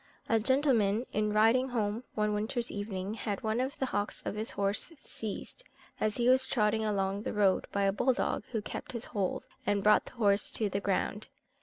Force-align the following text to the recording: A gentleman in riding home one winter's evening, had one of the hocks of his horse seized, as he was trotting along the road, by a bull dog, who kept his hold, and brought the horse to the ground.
A 0.27 0.39
gentleman 0.39 1.05
in 1.13 1.31
riding 1.31 1.69
home 1.69 2.03
one 2.15 2.33
winter's 2.33 2.71
evening, 2.71 3.13
had 3.13 3.43
one 3.43 3.59
of 3.59 3.77
the 3.77 3.85
hocks 3.85 4.23
of 4.23 4.33
his 4.33 4.49
horse 4.57 4.91
seized, 4.97 5.63
as 5.99 6.17
he 6.17 6.27
was 6.27 6.47
trotting 6.47 6.83
along 6.83 7.21
the 7.21 7.33
road, 7.33 7.67
by 7.71 7.83
a 7.83 7.93
bull 7.93 8.13
dog, 8.13 8.43
who 8.51 8.63
kept 8.63 8.93
his 8.93 9.05
hold, 9.13 9.45
and 9.63 9.83
brought 9.83 10.05
the 10.05 10.13
horse 10.13 10.49
to 10.53 10.69
the 10.71 10.81
ground. 10.81 11.27